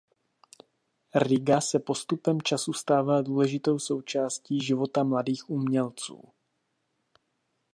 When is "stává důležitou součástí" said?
2.73-4.61